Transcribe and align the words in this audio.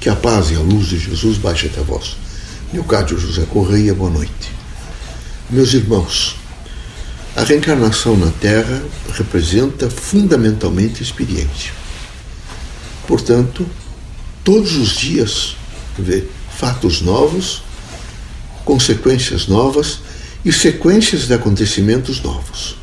Que 0.00 0.08
a 0.08 0.16
paz 0.16 0.50
e 0.50 0.54
a 0.54 0.60
luz 0.60 0.86
de 0.86 0.98
Jesus 0.98 1.36
baixe 1.36 1.66
até 1.66 1.82
vós. 1.82 2.16
Leocádio 2.72 3.18
José 3.18 3.44
Correia, 3.44 3.92
boa 3.94 4.08
noite. 4.08 4.50
Meus 5.50 5.74
irmãos, 5.74 6.36
a 7.36 7.44
reencarnação 7.44 8.16
na 8.16 8.30
Terra 8.30 8.82
representa 9.12 9.90
fundamentalmente 9.90 11.02
experiência. 11.02 11.72
Portanto, 13.06 13.68
todos 14.42 14.74
os 14.74 14.96
dias, 14.96 15.54
vê, 15.98 16.24
fatos 16.56 17.02
novos, 17.02 17.62
consequências 18.64 19.48
novas 19.48 19.98
e 20.42 20.50
sequências 20.50 21.26
de 21.26 21.34
acontecimentos 21.34 22.22
novos. 22.22 22.74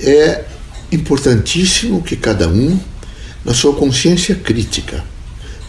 É 0.00 0.44
importantíssimo 0.90 2.02
que 2.02 2.16
cada 2.16 2.48
um, 2.48 2.76
na 3.44 3.54
sua 3.54 3.72
consciência 3.76 4.34
crítica, 4.34 5.04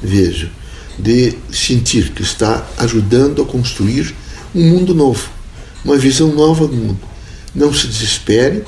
veja, 0.02 0.50
de 0.97 1.34
sentir 1.52 2.11
que 2.11 2.21
está 2.21 2.65
ajudando 2.78 3.42
a 3.42 3.46
construir 3.46 4.14
um 4.54 4.69
mundo 4.69 4.93
novo, 4.93 5.29
uma 5.83 5.97
visão 5.97 6.33
nova 6.33 6.68
do 6.68 6.75
mundo. 6.75 7.00
Não 7.55 7.74
se 7.74 7.87
desespere, 7.87 8.64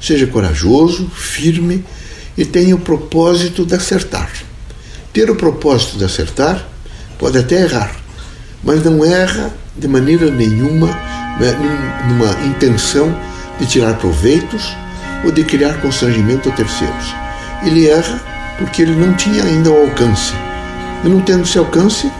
seja 0.00 0.26
corajoso, 0.26 1.08
firme 1.08 1.84
e 2.36 2.44
tenha 2.44 2.74
o 2.74 2.80
propósito 2.80 3.64
de 3.64 3.74
acertar. 3.74 4.30
Ter 5.12 5.30
o 5.30 5.36
propósito 5.36 5.98
de 5.98 6.04
acertar 6.04 6.66
pode 7.18 7.38
até 7.38 7.62
errar, 7.62 7.96
mas 8.62 8.84
não 8.84 9.04
erra 9.04 9.52
de 9.76 9.88
maneira 9.88 10.30
nenhuma 10.30 10.88
né, 11.38 11.56
numa 12.08 12.46
intenção 12.46 13.14
de 13.58 13.66
tirar 13.66 13.94
proveitos 13.98 14.76
ou 15.24 15.30
de 15.30 15.44
criar 15.44 15.80
constrangimento 15.80 16.48
a 16.48 16.52
terceiros. 16.52 17.14
Ele 17.64 17.88
erra 17.88 18.20
porque 18.58 18.82
ele 18.82 18.94
não 18.94 19.14
tinha 19.14 19.44
ainda 19.44 19.70
o 19.70 19.82
alcance. 19.82 20.32
E 21.04 21.08
não 21.08 21.20
tendo 21.20 21.42
esse 21.42 21.58
alcance, 21.58 22.10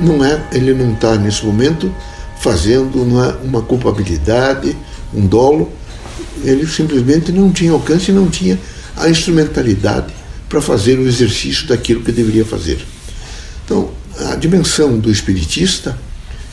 não 0.00 0.24
é, 0.24 0.40
ele 0.52 0.72
não 0.72 0.92
está 0.92 1.16
nesse 1.16 1.44
momento 1.44 1.92
fazendo 2.40 3.02
uma, 3.02 3.36
uma 3.38 3.62
culpabilidade, 3.62 4.76
um 5.12 5.26
dolo. 5.26 5.70
Ele 6.44 6.66
simplesmente 6.66 7.32
não 7.32 7.52
tinha 7.52 7.72
alcance 7.72 8.12
não 8.12 8.28
tinha 8.30 8.58
a 8.96 9.08
instrumentalidade 9.08 10.12
para 10.48 10.60
fazer 10.60 10.98
o 10.98 11.06
exercício 11.06 11.66
daquilo 11.66 12.02
que 12.02 12.12
deveria 12.12 12.44
fazer. 12.44 12.84
Então, 13.64 13.90
a 14.30 14.36
dimensão 14.36 14.98
do 14.98 15.10
espiritista 15.10 15.96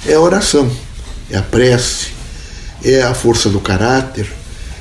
é 0.06 0.14
a 0.14 0.22
oração, 0.22 0.70
é 1.30 1.38
a 1.38 1.42
prece, 1.42 2.10
é 2.84 3.02
a 3.02 3.14
força 3.14 3.50
do 3.50 3.60
caráter, 3.60 4.28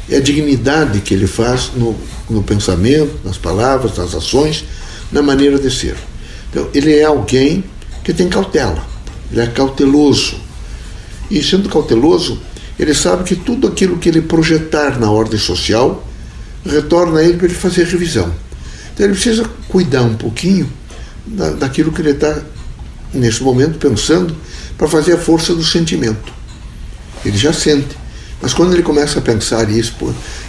é 0.09 0.17
a 0.17 0.21
dignidade 0.21 1.01
que 1.01 1.15
ele 1.15 1.27
faz 1.27 1.71
no, 1.75 1.97
no 2.29 2.43
pensamento, 2.43 3.21
nas 3.25 3.37
palavras, 3.37 3.97
nas 3.97 4.15
ações, 4.15 4.65
na 5.11 5.23
maneira 5.23 5.59
de 5.59 5.71
ser. 5.71 5.97
Então, 6.57 6.71
ele 6.73 6.97
é 6.97 7.05
alguém 7.05 7.63
que 8.03 8.15
tem 8.15 8.31
cautela, 8.31 8.83
ele 9.31 9.43
é 9.43 9.47
cauteloso. 9.47 10.41
E 11.31 11.43
sendo 11.43 11.69
cauteloso, 11.69 12.41
ele 12.79 12.95
sabe 12.95 13.25
que 13.25 13.37
tudo 13.37 13.69
aquilo 13.69 13.99
que 13.99 14.09
ele 14.09 14.23
projetar 14.23 14.99
na 14.99 15.11
ordem 15.11 15.39
social 15.39 16.03
retorna 16.65 17.21
a 17.21 17.23
ele 17.23 17.37
para 17.37 17.45
ele 17.45 17.55
fazer 17.55 17.85
revisão. 17.85 18.33
Então 18.95 19.05
ele 19.05 19.13
precisa 19.13 19.45
cuidar 19.69 20.01
um 20.01 20.15
pouquinho 20.15 20.67
da, 21.27 21.51
daquilo 21.51 21.93
que 21.93 22.01
ele 22.01 22.13
está, 22.13 22.41
nesse 23.13 23.43
momento, 23.43 23.77
pensando, 23.77 24.35
para 24.79 24.89
fazer 24.89 25.13
a 25.13 25.19
força 25.19 25.55
do 25.55 25.63
sentimento. 25.63 26.33
Ele 27.23 27.37
já 27.37 27.53
sente. 27.53 27.99
Mas 28.41 28.55
quando 28.55 28.73
ele 28.73 28.83
começa 28.83 29.19
a 29.19 29.23
pensar 29.23 29.69
isso 29.69 29.95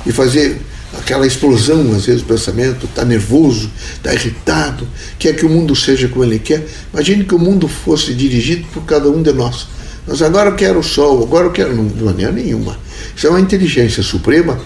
e 0.06 0.14
fazer 0.14 0.62
aquela 0.94 1.26
explosão, 1.26 1.94
às 1.96 2.06
vezes, 2.06 2.22
do 2.22 2.28
pensamento, 2.28 2.86
está 2.86 3.04
nervoso, 3.04 3.70
está 3.96 4.14
irritado, 4.14 4.88
quer 5.20 5.36
que 5.36 5.46
o 5.46 5.50
mundo 5.50 5.76
seja 5.76 6.08
como 6.08 6.24
ele 6.24 6.40
quer, 6.40 6.66
imagine 6.94 7.24
que 7.24 7.36
o 7.36 7.40
mundo 7.40 7.68
fosse 7.68 8.14
dirigido 8.14 8.66
por 8.74 8.84
cada 8.84 9.10
um 9.10 9.22
de 9.22 9.34
nós. 9.34 9.68
Mas 10.08 10.22
agora 10.22 10.52
eu 10.52 10.56
quero 10.56 10.80
o 10.80 10.84
sol, 10.84 11.22
agora 11.22 11.48
eu 11.48 11.52
quero. 11.52 11.76
Não, 11.76 11.86
de 11.86 12.02
maneira 12.02 12.32
nenhuma. 12.32 12.80
Isso 13.16 13.28
é 13.28 13.30
uma 13.30 13.42
inteligência 13.42 14.02
suprema 14.02 14.58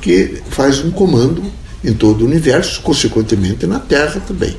que 0.00 0.38
faz 0.48 0.82
um 0.82 0.90
comando 0.90 1.42
em 1.84 1.92
todo 1.92 2.22
o 2.22 2.24
universo, 2.24 2.80
consequentemente 2.80 3.66
na 3.66 3.78
Terra 3.78 4.22
também. 4.26 4.56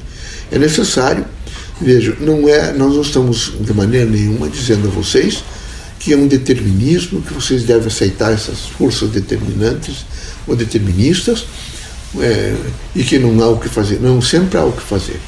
É 0.51 0.59
necessário, 0.59 1.25
veja, 1.81 2.15
não 2.19 2.47
é, 2.47 2.71
nós 2.73 2.93
não 2.93 3.01
estamos 3.01 3.53
de 3.59 3.73
maneira 3.73 4.05
nenhuma 4.05 4.47
dizendo 4.47 4.87
a 4.87 4.91
vocês 4.91 5.43
que 6.07 6.13
é 6.13 6.17
um 6.17 6.25
determinismo, 6.25 7.21
que 7.21 7.33
vocês 7.33 7.63
devem 7.63 7.87
aceitar 7.87 8.31
essas 8.31 8.59
forças 8.59 9.09
determinantes 9.09 10.05
ou 10.47 10.55
deterministas 10.55 11.45
é, 12.17 12.55
e 12.95 13.03
que 13.03 13.19
não 13.19 13.43
há 13.43 13.49
o 13.49 13.57
que 13.57 13.67
fazer. 13.67 13.99
Não, 13.99 14.21
sempre 14.21 14.57
há 14.57 14.63
o 14.63 14.71
que 14.71 14.81
fazer. 14.81 15.19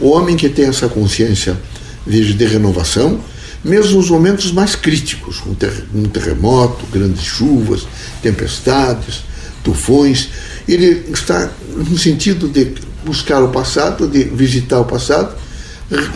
O 0.00 0.08
homem 0.08 0.36
que 0.36 0.48
tem 0.48 0.64
essa 0.64 0.88
consciência, 0.88 1.56
veja, 2.04 2.34
de 2.34 2.44
renovação, 2.46 3.20
mesmo 3.62 3.98
nos 3.98 4.10
momentos 4.10 4.50
mais 4.50 4.74
críticos, 4.74 5.40
um, 5.46 5.54
ter, 5.54 5.70
terremoto, 6.12 6.84
grandes 6.92 7.22
chuvas, 7.22 7.86
tempestades, 8.20 9.22
tufões, 9.62 10.30
ele 10.66 11.04
está 11.12 11.48
no 11.76 11.96
sentido 11.96 12.48
de 12.48 12.72
buscar 13.04 13.40
o 13.40 13.50
passado, 13.50 14.08
de 14.08 14.24
visitar 14.24 14.80
o 14.80 14.84
passado, 14.84 15.32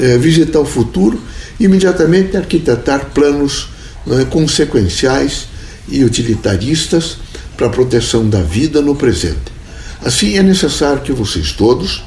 é, 0.00 0.18
visitar 0.18 0.58
o 0.58 0.64
futuro, 0.64 1.20
imediatamente 1.60 2.36
arquitetar 2.36 3.10
planos 3.14 3.77
é, 4.10 4.24
consequenciais 4.24 5.46
e 5.88 6.04
utilitaristas 6.04 7.18
para 7.56 7.66
a 7.66 7.70
proteção 7.70 8.28
da 8.28 8.40
vida 8.42 8.80
no 8.80 8.94
presente. 8.94 9.52
Assim, 10.02 10.36
é 10.36 10.42
necessário 10.42 11.02
que 11.02 11.12
vocês 11.12 11.52
todos, 11.52 12.04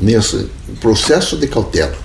nesse 0.00 0.48
processo 0.80 1.36
de 1.36 1.46
cautela 1.46 1.96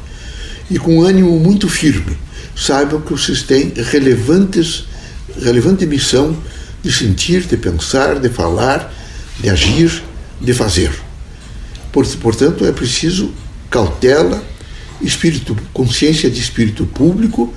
e 0.69 0.77
com 0.77 1.01
ânimo 1.01 1.39
muito 1.39 1.69
firme, 1.69 2.17
saibam 2.55 3.01
que 3.01 3.11
vocês 3.11 3.43
têm 3.43 3.71
relevantes, 3.75 4.85
relevante 5.41 5.85
missão 5.85 6.35
de 6.83 6.91
sentir, 6.91 7.41
de 7.41 7.57
pensar, 7.57 8.19
de 8.19 8.29
falar, 8.29 8.93
de 9.39 9.49
agir, 9.49 10.03
de 10.39 10.53
fazer. 10.53 10.91
Portanto, 11.91 12.65
é 12.65 12.71
preciso 12.71 13.33
cautela, 13.69 14.43
espírito, 15.01 15.55
consciência 15.73 16.29
de 16.29 16.39
espírito 16.39 16.85
público 16.85 17.53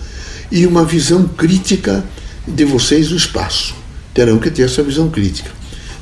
e 0.54 0.68
uma 0.68 0.84
visão 0.84 1.26
crítica 1.26 2.04
de 2.46 2.64
vocês 2.64 3.08
do 3.08 3.16
espaço. 3.16 3.74
Terão 4.14 4.38
que 4.38 4.48
ter 4.52 4.62
essa 4.62 4.84
visão 4.84 5.10
crítica. 5.10 5.50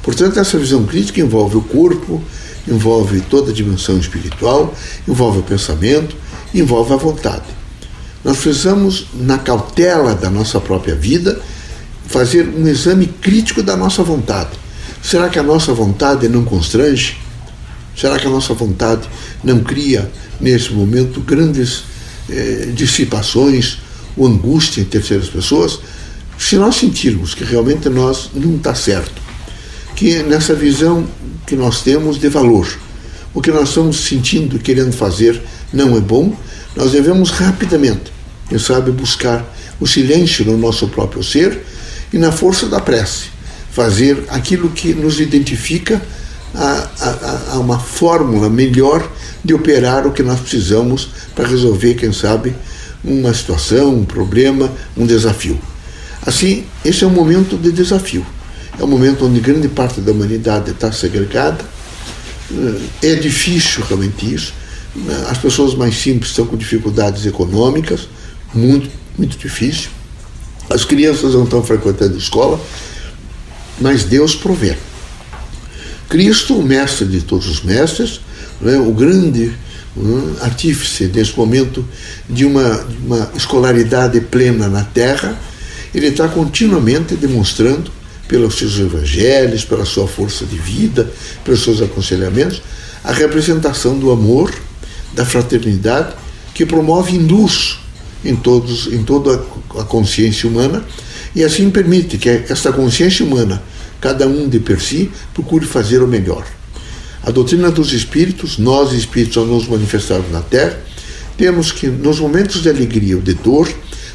Portanto, 0.03 0.39
essa 0.39 0.59
visão 0.59 0.85
crítica 0.85 1.23
envolve 1.23 1.57
o 1.57 1.63
corpo, 1.63 2.23
envolve 2.69 3.23
toda 3.23 3.51
a 3.51 3.55
dimensão 3.55 3.97
espiritual, 3.97 4.75
envolve 5.09 5.39
o 5.39 5.43
pensamento, 5.43 6.15
envolve 6.55 6.93
a 6.93 6.97
vontade. 6.97 7.47
Nós 8.23 8.37
precisamos, 8.37 9.07
na 9.15 9.39
cautela 9.39 10.15
da 10.15 10.29
nossa 10.29 10.61
própria 10.61 10.95
vida, 10.95 11.41
fazer 12.07 12.47
um 12.47 12.69
exame 12.69 13.07
crítico 13.07 13.63
da 13.63 13.75
nossa 13.75 14.03
vontade. 14.03 14.51
Será 15.03 15.31
que 15.31 15.39
a 15.39 15.43
nossa 15.43 15.73
vontade 15.73 16.29
não 16.29 16.45
constrange? 16.45 17.17
Será 17.97 18.19
que 18.19 18.27
a 18.27 18.31
nossa 18.31 18.53
vontade 18.53 19.09
não 19.43 19.61
cria, 19.61 20.13
nesse 20.39 20.75
momento, 20.75 21.23
grandes 21.23 21.85
eh, 22.29 22.69
dissipações 22.75 23.79
ou 24.17 24.27
angústia 24.27 24.81
em 24.81 24.85
terceiras 24.85 25.29
pessoas? 25.29 25.79
Se 26.39 26.57
nós 26.57 26.77
sentirmos 26.77 27.35
que 27.35 27.45
realmente 27.45 27.89
nós 27.89 28.31
não 28.35 28.57
está 28.57 28.75
certo, 28.75 29.21
que 29.95 30.23
nessa 30.23 30.55
visão 30.55 31.07
que 31.47 31.55
nós 31.55 31.83
temos 31.83 32.19
de 32.19 32.29
valor, 32.29 32.67
o 33.35 33.41
que 33.41 33.51
nós 33.51 33.69
estamos 33.69 33.97
sentindo 33.97 34.57
e 34.57 34.59
querendo 34.59 34.93
fazer 34.93 35.41
não 35.73 35.97
é 35.97 36.01
bom, 36.01 36.37
nós 36.77 36.93
devemos 36.93 37.31
rapidamente, 37.31 38.13
quem 38.49 38.59
sabe, 38.59 38.91
buscar 38.91 39.45
o 39.81 39.87
silêncio 39.87 40.45
no 40.45 40.57
nosso 40.57 40.89
próprio 40.89 41.23
ser 41.23 41.65
e 42.13 42.19
na 42.19 42.31
força 42.31 42.67
da 42.67 42.81
prece, 42.81 43.27
fazer 43.71 44.25
aquilo 44.29 44.69
que 44.71 44.93
nos 44.93 45.21
identifica 45.21 46.01
a, 46.55 46.89
a, 47.01 47.55
a 47.55 47.59
uma 47.59 47.79
fórmula 47.79 48.51
melhor 48.51 49.11
de 49.45 49.55
operar 49.55 50.07
o 50.07 50.13
que 50.13 50.23
nós 50.23 50.41
precisamos 50.41 51.09
para 51.35 51.49
resolver, 51.49 51.95
quem 51.95 52.13
sabe, 52.13 52.55
uma 53.05 53.35
situação, 53.35 53.95
um 53.95 54.05
problema, 54.05 54.73
um 54.97 55.07
desafio. 55.07 55.59
Assim, 56.25 56.65
esse 56.85 57.03
é 57.05 57.07
um 57.07 57.11
momento 57.11 57.57
de 57.57 57.73
desafio. 57.73 58.25
É 58.79 58.85
um 58.85 58.87
momento 58.87 59.27
onde 59.27 59.41
grande 59.41 59.69
parte 59.69 60.01
da 60.01 60.13
humanidade 60.13 60.71
está 60.71 60.93
segregada. 60.93 61.65
É 63.03 63.15
difícil 63.17 63.85
realmente 63.85 64.33
isso. 64.33 64.55
As 65.29 65.39
pessoas 65.39 65.75
mais 65.75 65.97
simples 65.97 66.31
estão 66.31 66.47
com 66.47 66.57
dificuldades 66.57 67.27
econômicas, 67.27 68.09
muito, 68.55 68.91
muito 69.17 69.37
difícil. 69.37 69.91
As 70.71 70.85
crianças 70.85 71.35
não 71.35 71.45
estão 71.45 71.63
frequentando 71.63 72.17
escola, 72.17 72.61
mas 73.81 74.05
Deus 74.05 74.35
provê. 74.35 74.77
Cristo, 76.09 76.59
o 76.59 76.63
mestre 76.63 77.07
de 77.07 77.23
todos 77.23 77.49
os 77.49 77.63
mestres, 77.63 78.21
né, 78.61 78.79
o 78.79 78.93
grande 78.93 79.53
um, 79.97 80.35
artífice 80.41 81.11
nesse 81.13 81.37
momento 81.37 81.85
de 82.29 82.45
uma, 82.45 82.85
de 82.85 82.97
uma 82.99 83.31
escolaridade 83.35 84.21
plena 84.21 84.69
na 84.69 84.85
Terra, 84.85 85.39
ele 85.95 86.07
está 86.07 86.29
continuamente 86.29 87.15
demonstrando, 87.15 87.91
pelos 88.29 88.57
seus 88.57 88.79
evangelhos, 88.79 89.63
pela 89.63 89.85
sua 89.85 90.09
força 90.09 90.47
de 90.47 90.57
vida, 90.57 91.11
pelos 91.45 91.63
seus 91.63 91.83
aconselhamentos, 91.83 92.63
a 93.05 93.13
representação 93.13 93.99
do 93.99 94.11
amor, 94.11 94.51
da 95.13 95.27
fraternidade 95.27 96.15
que 96.55 96.65
promove 96.65 97.19
luz 97.19 97.79
em, 98.25 98.35
todos, 98.35 98.87
em 98.87 99.03
toda 99.03 99.45
a 99.79 99.85
consciência 99.85 100.49
humana 100.49 100.83
e 101.35 101.45
assim 101.45 101.71
permite 101.71 102.17
que 102.17 102.29
esta 102.29 102.73
consciência 102.73 103.25
humana, 103.25 103.63
cada 104.01 104.27
um 104.27 104.49
de 104.49 104.59
per 104.59 104.81
si, 104.81 105.11
procure 105.35 105.67
fazer 105.67 106.03
o 106.03 106.07
melhor. 106.07 106.47
A 107.23 107.31
doutrina 107.31 107.71
dos 107.71 107.93
espíritos, 107.93 108.59
nós 108.59 108.93
espíritos 108.93 109.37
ao 109.37 109.47
nos 109.47 109.69
manifestarmos 109.69 110.31
na 110.33 110.41
Terra, 110.43 110.79
temos 111.37 111.71
que, 111.71 111.87
nos 111.87 112.19
momentos 112.19 112.63
de 112.63 112.69
alegria 112.69 113.17
ou 113.17 113.23
de 113.23 113.35
dor, 113.35 113.69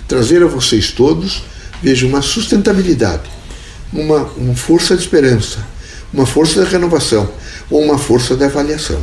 trazer 0.08 0.44
a 0.44 0.48
vocês 0.48 0.92
todos, 0.92 1.44
veja, 1.82 2.06
uma 2.06 2.22
sustentabilidade, 2.22 3.24
uma, 3.94 4.24
uma 4.38 4.56
força 4.56 4.96
de 4.96 5.02
esperança, 5.02 5.66
uma 6.14 6.26
força 6.26 6.64
de 6.64 6.70
renovação 6.70 7.30
ou 7.70 7.82
uma 7.82 7.98
força 7.98 8.36
de 8.36 8.44
avaliação 8.44 9.02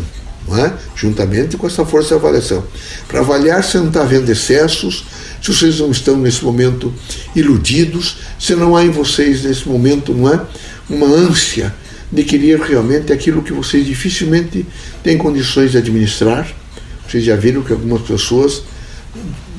é? 0.53 0.73
juntamente 0.95 1.57
com 1.57 1.67
essa 1.67 1.85
força 1.87 2.09
de 2.09 2.15
avaliação, 2.15 2.63
para 3.09 3.21
avaliar 3.21 3.65
se 3.65 3.79
não 3.79 3.89
está 3.89 4.03
havendo 4.03 4.31
excessos, 4.31 5.05
se 5.43 5.53
vocês 5.53 5.79
não 5.79 5.91
estão 5.91 6.17
nesse 6.19 6.45
momento 6.45 6.93
iludidos, 7.35 8.19
se 8.39 8.55
não 8.55 8.77
há 8.77 8.85
em 8.85 8.91
vocês 8.91 9.43
nesse 9.43 9.67
momento 9.67 10.13
não 10.13 10.33
é 10.33 10.41
uma 10.89 11.07
ânsia 11.07 11.75
de 12.15 12.23
querer 12.23 12.61
realmente 12.61 13.13
aquilo 13.13 13.43
que 13.43 13.53
vocês 13.53 13.85
dificilmente 13.85 14.65
têm 15.03 15.19
condições 15.19 15.73
de 15.73 15.79
administrar. 15.79 16.49
Vocês 17.07 17.25
já 17.25 17.35
viram 17.35 17.63
que 17.63 17.73
algumas 17.73 18.03
pessoas 18.03 18.63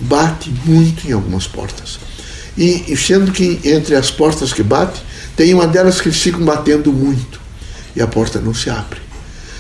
batem 0.02 0.54
muito 0.66 1.07
em 1.07 1.12
algumas 1.12 1.48
portas. 1.48 2.00
E, 2.57 2.86
e 2.88 2.96
sendo 2.96 3.31
que 3.34 3.60
entre 3.66 3.96
as 3.96 4.10
portas 4.10 4.54
que 4.54 4.63
batem, 4.63 5.02
tem 5.36 5.54
uma 5.54 5.68
delas 5.68 6.00
que 6.00 6.07
eles 6.07 6.19
ficam 6.19 6.46
batendo 6.46 6.94
muito 6.94 7.42
e 7.94 8.02
a 8.02 8.07
porta 8.07 8.40
não 8.40 8.54
se 8.54 8.69
abre. 8.69 9.00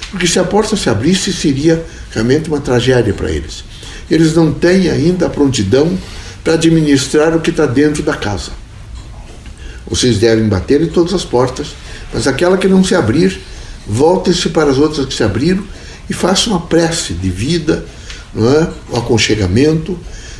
Porque 0.09 0.27
se 0.27 0.39
a 0.39 0.45
porta 0.45 0.77
se 0.77 0.89
abrisse, 0.89 1.33
seria 1.33 1.83
realmente 2.11 2.47
uma 2.47 2.61
tragédia 2.61 3.13
para 3.13 3.29
eles. 3.29 3.65
Eles 4.09 4.33
não 4.33 4.53
têm 4.53 4.89
ainda 4.89 5.25
a 5.25 5.29
prontidão 5.29 5.97
para 6.43 6.53
administrar 6.53 7.35
o 7.35 7.41
que 7.41 7.49
está 7.49 7.65
dentro 7.65 8.03
da 8.03 8.13
casa. 8.13 8.51
Vocês 9.85 10.17
devem 10.17 10.47
bater 10.47 10.81
em 10.81 10.87
todas 10.87 11.13
as 11.13 11.25
portas, 11.25 11.75
mas 12.13 12.27
aquela 12.27 12.57
que 12.57 12.67
não 12.67 12.83
se 12.83 12.95
abrir, 12.95 13.39
voltem-se 13.87 14.49
para 14.49 14.69
as 14.69 14.77
outras 14.77 15.05
que 15.05 15.13
se 15.13 15.23
abriram 15.23 15.63
e 16.09 16.13
façam 16.13 16.53
uma 16.53 16.61
prece 16.61 17.13
de 17.13 17.29
vida, 17.29 17.85
não 18.33 18.49
é? 18.51 18.69
o 18.89 18.97
aconchegamento, 18.97 19.97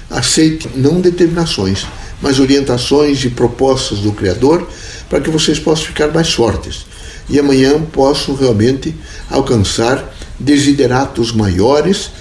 aceite 0.09 0.69
não 0.75 1.01
determinações, 1.01 1.85
mas 2.21 2.39
orientações 2.39 3.23
e 3.23 3.29
propostas 3.29 3.99
do 3.99 4.11
Criador 4.11 4.67
para 5.09 5.19
que 5.19 5.29
vocês 5.29 5.59
possam 5.59 5.85
ficar 5.85 6.07
mais 6.07 6.33
fortes 6.33 6.85
e 7.29 7.39
amanhã 7.39 7.81
posso 7.81 8.33
realmente 8.33 8.93
alcançar 9.29 10.13
desideratos 10.39 11.31
maiores, 11.31 12.11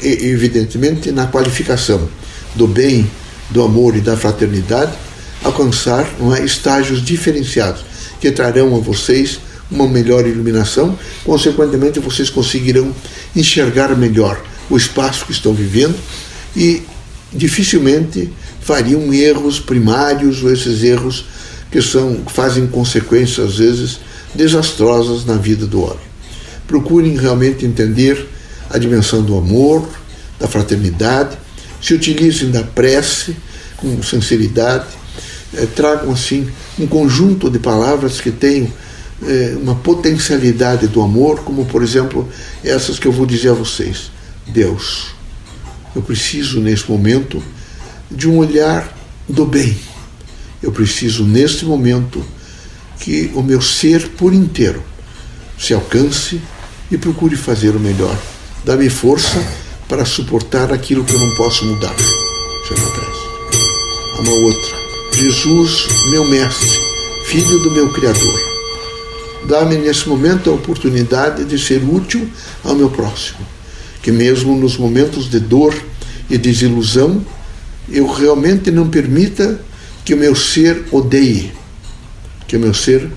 evidentemente 0.00 1.10
na 1.10 1.26
qualificação 1.26 2.08
do 2.54 2.66
bem, 2.66 3.10
do 3.50 3.62
amor 3.62 3.96
e 3.96 4.00
da 4.00 4.16
fraternidade, 4.16 4.92
alcançar 5.42 6.06
é, 6.38 6.44
estágios 6.44 7.04
diferenciados 7.04 7.84
que 8.22 8.30
trarão 8.30 8.76
a 8.76 8.78
vocês 8.78 9.40
uma 9.68 9.88
melhor 9.88 10.24
iluminação, 10.24 10.96
consequentemente 11.24 11.98
vocês 11.98 12.30
conseguirão 12.30 12.94
enxergar 13.34 13.96
melhor 13.96 14.40
o 14.70 14.76
espaço 14.76 15.26
que 15.26 15.32
estão 15.32 15.52
vivendo 15.52 15.96
e 16.54 16.82
dificilmente 17.32 18.30
fariam 18.60 19.12
erros 19.12 19.58
primários 19.58 20.40
ou 20.44 20.52
esses 20.52 20.84
erros 20.84 21.24
que 21.68 21.82
são 21.82 22.22
fazem 22.28 22.64
consequências 22.68 23.44
às 23.44 23.58
vezes 23.58 23.98
desastrosas 24.32 25.24
na 25.24 25.36
vida 25.36 25.66
do 25.66 25.82
homem. 25.82 26.12
Procurem 26.68 27.16
realmente 27.16 27.66
entender 27.66 28.24
a 28.70 28.78
dimensão 28.78 29.20
do 29.20 29.36
amor, 29.36 29.88
da 30.38 30.46
fraternidade, 30.46 31.36
se 31.82 31.92
utilizem 31.92 32.52
da 32.52 32.62
prece 32.62 33.34
com 33.78 34.00
sinceridade, 34.00 34.86
eh, 35.54 35.66
tragam 35.66 36.12
assim 36.12 36.48
um 36.78 36.86
conjunto 36.86 37.50
de 37.50 37.58
palavras 37.58 38.20
que 38.20 38.30
tenham 38.30 38.68
eh, 39.24 39.56
uma 39.60 39.74
potencialidade 39.74 40.86
do 40.88 41.00
amor, 41.00 41.40
como 41.40 41.64
por 41.66 41.82
exemplo 41.82 42.28
essas 42.64 42.98
que 42.98 43.06
eu 43.06 43.12
vou 43.12 43.26
dizer 43.26 43.50
a 43.50 43.54
vocês. 43.54 44.10
Deus, 44.46 45.08
eu 45.94 46.02
preciso 46.02 46.60
neste 46.60 46.90
momento 46.90 47.42
de 48.10 48.28
um 48.28 48.38
olhar 48.38 48.96
do 49.28 49.46
bem. 49.46 49.76
Eu 50.62 50.72
preciso 50.72 51.24
neste 51.24 51.64
momento 51.64 52.24
que 52.98 53.30
o 53.34 53.42
meu 53.42 53.60
ser 53.60 54.08
por 54.10 54.32
inteiro 54.32 54.82
se 55.58 55.74
alcance 55.74 56.40
e 56.90 56.98
procure 56.98 57.36
fazer 57.36 57.70
o 57.70 57.80
melhor. 57.80 58.16
Dá-me 58.64 58.88
força 58.88 59.42
para 59.88 60.04
suportar 60.04 60.72
aquilo 60.72 61.04
que 61.04 61.14
eu 61.14 61.20
não 61.20 61.34
posso 61.34 61.64
mudar. 61.64 61.94
É 61.94 62.74
uma 62.74 62.90
prece. 62.90 64.20
Uma 64.20 64.32
outra. 64.32 64.81
Jesus, 65.22 65.86
meu 66.10 66.24
mestre, 66.24 66.68
filho 67.26 67.60
do 67.60 67.70
meu 67.70 67.92
Criador, 67.92 68.40
dá-me 69.46 69.76
nesse 69.76 70.08
momento 70.08 70.50
a 70.50 70.54
oportunidade 70.54 71.44
de 71.44 71.58
ser 71.58 71.82
útil 71.84 72.28
ao 72.64 72.74
meu 72.74 72.90
próximo. 72.90 73.38
Que 74.02 74.10
mesmo 74.10 74.56
nos 74.56 74.76
momentos 74.76 75.30
de 75.30 75.38
dor 75.38 75.74
e 76.28 76.36
desilusão, 76.36 77.24
eu 77.88 78.06
realmente 78.10 78.70
não 78.72 78.88
permita 78.88 79.60
que 80.04 80.12
o 80.12 80.16
meu 80.16 80.34
ser 80.34 80.86
odeie 80.90 81.52
que 82.52 82.56
o 82.58 82.60
meu 82.60 82.74
ser 82.74 83.08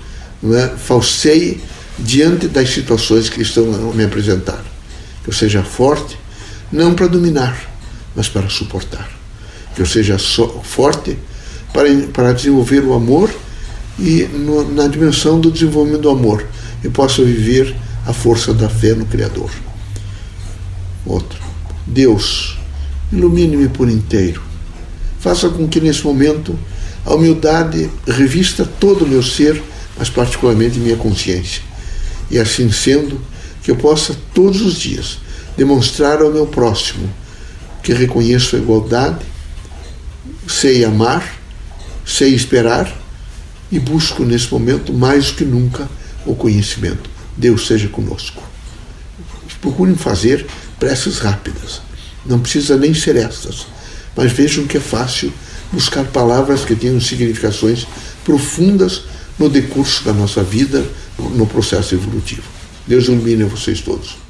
é, 0.45 0.77
falseie 0.77 1.59
diante 1.99 2.47
das 2.47 2.69
situações 2.69 3.27
que 3.27 3.41
estão 3.41 3.65
a 3.73 3.93
me 3.93 4.05
apresentar. 4.05 4.63
Que 5.23 5.29
eu 5.29 5.33
seja 5.33 5.61
forte, 5.61 6.17
não 6.71 6.93
para 6.93 7.07
dominar, 7.07 7.69
mas 8.15 8.29
para 8.29 8.47
suportar. 8.47 9.09
Que 9.75 9.81
eu 9.81 9.85
seja 9.85 10.17
so, 10.17 10.61
forte 10.63 11.17
para, 11.75 11.89
para 12.13 12.31
desenvolver 12.31 12.85
o 12.85 12.93
amor 12.93 13.29
e 13.99 14.23
no, 14.23 14.71
na 14.73 14.87
dimensão 14.87 15.41
do 15.41 15.51
desenvolvimento 15.51 16.03
do 16.03 16.09
amor 16.09 16.47
eu 16.81 16.89
possa 16.89 17.21
viver 17.21 17.75
a 18.07 18.13
força 18.13 18.53
da 18.53 18.69
fé 18.69 18.93
no 18.93 19.05
Criador. 19.05 19.49
Outro. 21.05 21.37
Deus, 21.85 22.57
ilumine-me 23.11 23.67
por 23.67 23.89
inteiro. 23.89 24.41
Faça 25.19 25.49
com 25.49 25.67
que 25.67 25.81
nesse 25.81 26.03
momento 26.03 26.57
a 27.05 27.13
humildade 27.13 27.89
revista 28.07 28.65
todo 28.79 29.03
o 29.03 29.07
meu 29.07 29.21
ser, 29.21 29.61
mas 29.97 30.09
particularmente 30.09 30.79
minha 30.79 30.95
consciência. 30.95 31.61
E 32.31 32.39
assim 32.39 32.71
sendo, 32.71 33.19
que 33.61 33.71
eu 33.71 33.75
possa 33.75 34.15
todos 34.33 34.61
os 34.61 34.79
dias 34.79 35.17
demonstrar 35.57 36.21
ao 36.21 36.31
meu 36.31 36.45
próximo 36.45 37.09
que 37.81 37.93
reconheço 37.93 38.55
a 38.55 38.59
igualdade, 38.59 39.25
sei 40.47 40.85
amar, 40.85 41.34
sei 42.05 42.33
esperar 42.33 42.93
e 43.71 43.79
busco 43.79 44.23
nesse 44.23 44.51
momento 44.51 44.93
mais 44.93 45.27
do 45.27 45.33
que 45.33 45.43
nunca 45.43 45.89
o 46.25 46.35
conhecimento. 46.35 47.09
Deus 47.35 47.67
seja 47.67 47.87
conosco. 47.87 48.43
Procurem 49.59 49.95
fazer 49.95 50.45
preces 50.79 51.17
rápidas. 51.17 51.81
Não 52.25 52.39
precisa 52.39 52.77
nem 52.77 52.93
ser 52.93 53.15
estas, 53.15 53.67
mas 54.15 54.31
vejam 54.31 54.65
que 54.65 54.77
é 54.77 54.79
fácil 54.79 55.33
buscar 55.71 56.05
palavras 56.05 56.63
que 56.63 56.75
tenham 56.75 57.01
significações 57.01 57.87
profundas 58.23 59.03
no 59.37 59.49
decurso 59.49 60.03
da 60.03 60.13
nossa 60.13 60.43
vida, 60.43 60.85
no 61.17 61.45
processo 61.45 61.95
evolutivo. 61.95 62.43
Deus 62.87 63.05
ilumine 63.05 63.43
vocês 63.43 63.81
todos. 63.81 64.24